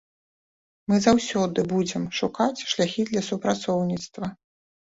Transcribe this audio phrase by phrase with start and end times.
[0.91, 4.25] Мы заўсёды будзем шукаць шляхі для супрацоўніцтва.